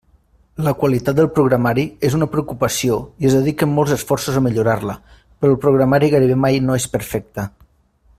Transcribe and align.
La 0.67 0.71
qualitat 0.83 1.17
del 1.19 1.27
programari 1.35 1.83
és 2.09 2.15
una 2.19 2.27
preocupació 2.35 2.97
i 3.25 3.29
es 3.31 3.35
dediquen 3.39 3.73
molts 3.75 3.93
esforços 3.99 4.39
a 4.39 4.43
millorar-la, 4.47 4.97
però 5.21 5.53
el 5.55 5.61
programari 5.67 6.11
gairebé 6.15 6.39
mai 6.47 6.59
no 6.71 6.79
és 6.83 6.89
perfecte. 6.97 7.47